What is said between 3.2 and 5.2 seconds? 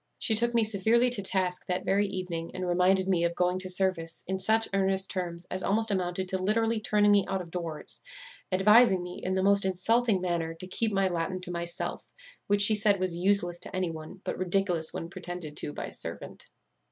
of going to service in such earnest